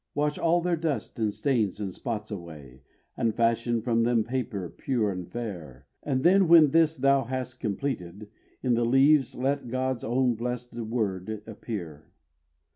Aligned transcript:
Wash 0.15 0.39
all 0.39 0.61
their 0.61 0.75
dust, 0.75 1.19
and 1.19 1.31
stains, 1.31 1.79
and 1.79 1.93
spots 1.93 2.31
away, 2.31 2.81
And 3.15 3.35
fashion 3.35 3.83
from 3.83 4.01
them 4.01 4.23
paper 4.23 4.67
pure 4.67 5.11
and 5.11 5.29
fair, 5.29 5.85
And 6.01 6.23
then 6.23 6.47
when 6.47 6.71
this 6.71 6.95
thou 6.97 7.25
hast 7.25 7.59
completed, 7.59 8.27
in 8.63 8.73
The 8.73 8.83
leaves 8.83 9.35
let 9.35 9.67
God's 9.69 10.03
own 10.03 10.33
blessed 10.33 10.73
word 10.75 11.43
appear. 11.45 12.09